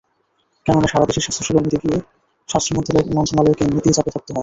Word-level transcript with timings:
কেননা, 0.65 0.87
সারা 0.87 1.05
দেশে 1.09 1.21
স্বাস্থ্যসেবা 1.25 1.61
দিতে 1.65 1.77
গিয়ে 1.83 1.97
স্বাস্থ্য 2.49 2.71
মন্ত্রণালয়কে 3.15 3.63
এমনিতেই 3.65 3.95
চাপে 3.97 4.11
থাকতে 4.15 4.29
হয়। 4.29 4.39